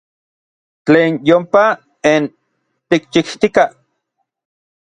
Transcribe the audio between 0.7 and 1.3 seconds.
Tlen